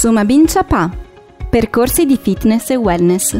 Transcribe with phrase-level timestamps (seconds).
[0.00, 0.90] Suma Bincia Pa.
[1.50, 3.38] Percorsi di fitness e wellness.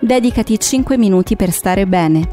[0.00, 2.28] Dedicati 5 minuti per stare bene.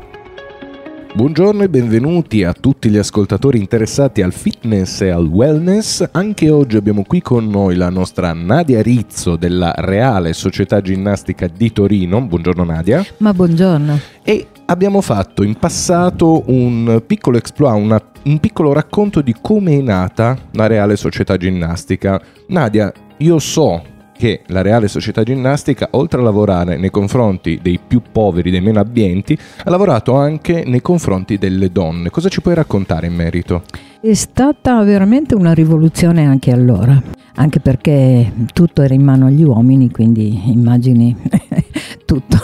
[1.13, 6.03] Buongiorno e benvenuti a tutti gli ascoltatori interessati al fitness e al wellness.
[6.13, 11.71] Anche oggi abbiamo qui con noi la nostra Nadia Rizzo della Reale Società Ginnastica di
[11.71, 12.25] Torino.
[12.25, 13.05] Buongiorno Nadia.
[13.17, 13.99] Ma buongiorno.
[14.23, 19.81] E abbiamo fatto in passato un piccolo exploit, una, un piccolo racconto di come è
[19.81, 22.19] nata la Reale Società Ginnastica.
[22.47, 23.81] Nadia, io so
[24.19, 28.79] che la Reale Società Ginnastica, oltre a lavorare nei confronti dei più poveri, dei meno
[28.79, 32.09] abbienti, ha lavorato anche nei confronti delle donne.
[32.09, 33.63] Cosa ci puoi raccontare in merito?
[34.01, 37.01] È stata veramente una rivoluzione anche allora,
[37.35, 41.15] anche perché tutto era in mano agli uomini, quindi immagini
[42.05, 42.37] tutto.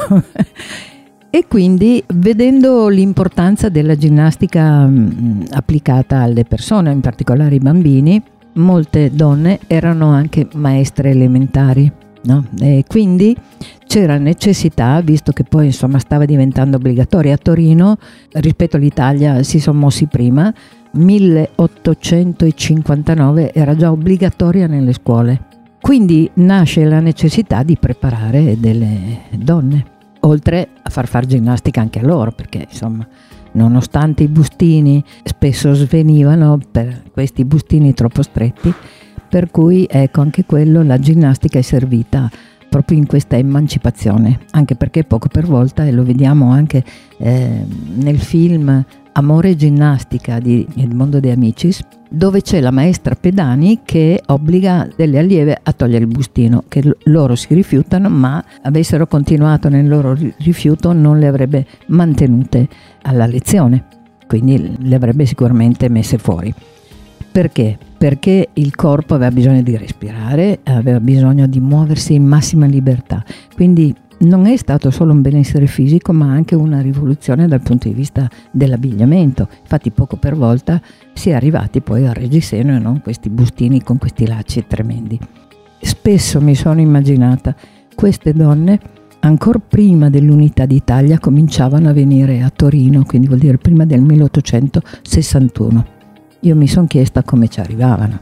[1.30, 8.24] E quindi vedendo l'importanza della ginnastica mh, applicata alle persone, in particolare ai bambini,
[8.56, 11.92] molte donne erano anche maestre elementari.
[12.24, 12.44] No?
[12.60, 13.38] E quindi
[13.86, 18.00] c'era necessità, visto che poi insomma stava diventando obbligatoria a Torino,
[18.34, 20.52] rispetto all'Italia si sono mossi prima,
[20.92, 25.40] 1859 era già obbligatoria nelle scuole.
[25.80, 29.86] Quindi nasce la necessità di preparare delle donne,
[30.22, 33.08] oltre a far fare ginnastica anche a loro, perché insomma
[33.56, 38.74] nonostante i bustini spesso svenivano per questi bustini troppo stretti,
[39.28, 42.30] per cui ecco anche quello la ginnastica è servita
[42.70, 46.84] proprio in questa emancipazione, anche perché poco per volta, e lo vediamo anche
[47.18, 53.82] eh, nel film Amore e ginnastica di Edmondo De Amicis, dove c'è la maestra Pedani
[53.84, 59.70] che obbliga delle allieve a togliere il bustino, che loro si rifiutano, ma avessero continuato
[59.70, 62.68] nel loro rifiuto non le avrebbe mantenute
[63.04, 63.86] alla lezione,
[64.28, 66.54] quindi le avrebbe sicuramente messe fuori.
[67.32, 67.78] Perché?
[67.98, 73.24] Perché il corpo aveva bisogno di respirare, aveva bisogno di muoversi in massima libertà,
[73.56, 77.94] quindi non è stato solo un benessere fisico ma anche una rivoluzione dal punto di
[77.94, 79.48] vista dell'abbigliamento.
[79.62, 80.82] Infatti poco per volta
[81.14, 85.20] si è arrivati poi al reggiseno e non questi bustini con questi lacci tremendi.
[85.82, 87.56] Spesso mi sono immaginata
[87.94, 88.80] queste donne
[89.20, 95.86] ancora prima dell'unità d'Italia cominciavano a venire a Torino, quindi vuol dire prima del 1861.
[96.42, 98.20] Io mi sono chiesta come ci arrivavano.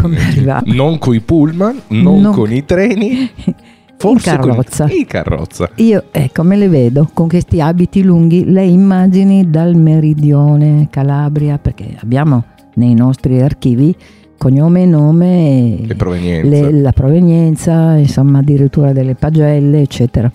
[0.00, 0.72] Come arrivavano.
[0.72, 3.30] Non con i pullman, non, non con i treni.
[4.02, 4.90] Forse in carrozza.
[4.90, 5.70] in carrozza.
[5.76, 11.96] Io ecco me le vedo con questi abiti lunghi, le immagini dal meridione Calabria, perché
[12.00, 13.94] abbiamo nei nostri archivi
[14.36, 16.48] cognome e nome, provenienze.
[16.48, 20.28] Le, la provenienza, insomma addirittura delle pagelle, eccetera.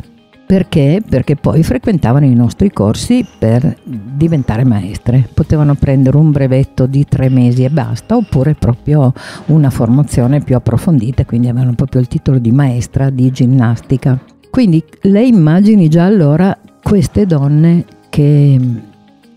[0.48, 1.04] Perché?
[1.08, 5.28] Perché poi frequentavano i nostri corsi per diventare maestre.
[5.34, 9.12] Potevano prendere un brevetto di tre mesi e basta, oppure proprio
[9.48, 14.18] una formazione più approfondita, quindi avevano proprio il titolo di maestra di ginnastica.
[14.50, 18.58] Quindi le immagini già allora queste donne che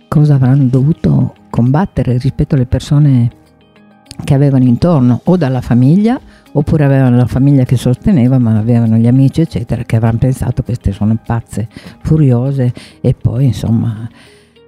[0.06, 3.30] cosa avranno dovuto combattere rispetto alle persone
[4.24, 6.20] che avevano intorno o dalla famiglia
[6.52, 10.92] oppure avevano la famiglia che sosteneva ma avevano gli amici eccetera che avranno pensato queste
[10.92, 11.68] sono pazze
[12.02, 14.08] furiose e poi insomma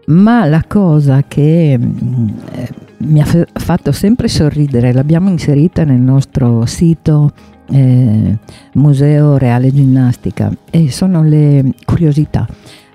[0.07, 2.69] ma la cosa che mm, eh,
[2.99, 7.33] mi ha fatto sempre sorridere l'abbiamo inserita nel nostro sito
[7.71, 8.39] eh,
[8.75, 12.47] Museo Reale Ginnastica e sono le curiosità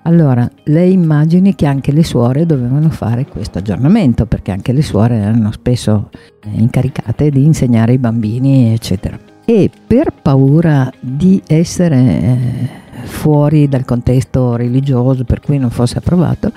[0.07, 5.15] allora, lei immagini che anche le suore dovevano fare questo aggiornamento, perché anche le suore
[5.17, 6.09] erano spesso
[6.43, 9.19] eh, incaricate di insegnare ai bambini, eccetera.
[9.43, 12.69] E per paura di essere eh,
[13.03, 16.53] fuori dal contesto religioso, per cui non fosse approvato,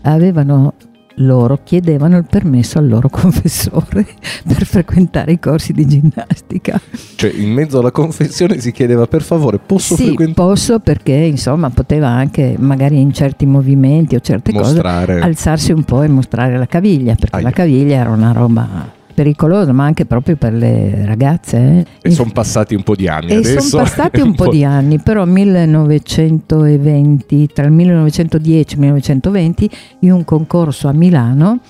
[0.00, 0.72] avevano
[1.16, 4.06] loro chiedevano il permesso al loro confessore
[4.46, 6.80] per frequentare i corsi di ginnastica.
[7.16, 10.48] Cioè, in mezzo alla confessione si chiedeva per favore, posso sì, frequentare?
[10.48, 15.14] posso perché insomma poteva anche magari in certi movimenti o certe mostrare.
[15.14, 17.44] cose alzarsi un po' e mostrare la caviglia, perché Aia.
[17.44, 21.58] la caviglia era una roba pericoloso, ma anche proprio per le ragazze.
[21.58, 21.86] Eh.
[22.08, 23.60] E sono passati un po' di anni e.
[23.60, 29.70] Sono passati un, un po' di anni, però 1920, tra il 1910 e il 1920,
[30.00, 31.60] in un concorso a Milano,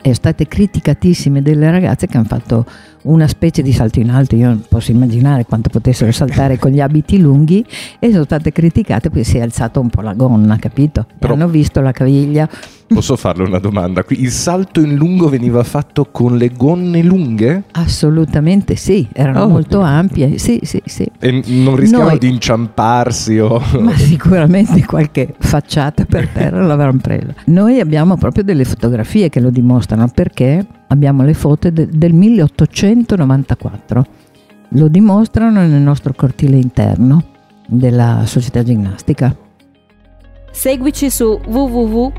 [0.00, 2.64] è state criticatissime delle ragazze che hanno fatto
[3.04, 6.80] una specie di salto in alto, io non posso immaginare quanto potessero saltare con gli
[6.80, 7.64] abiti lunghi
[7.98, 11.06] e sono state criticate perché si è alzata un po' la gonna, capito?
[11.18, 12.48] Però hanno visto la caviglia
[12.86, 14.04] Posso farle una domanda?
[14.10, 17.64] Il salto in lungo veniva fatto con le gonne lunghe?
[17.72, 19.86] Assolutamente sì, erano oh, molto Dio.
[19.86, 21.10] ampie, sì, sì, sì.
[21.18, 23.60] E non rischiavano Noi, di inciamparsi o...
[23.80, 27.34] Ma sicuramente qualche facciata per terra l'avranno presa.
[27.46, 34.06] Noi abbiamo proprio delle fotografie che lo dimostrano perché abbiamo le foto de- del 1894
[34.70, 37.22] lo dimostrano nel nostro cortile interno
[37.66, 39.34] della società ginnastica.
[40.50, 42.12] Seguici su www.mboom.it.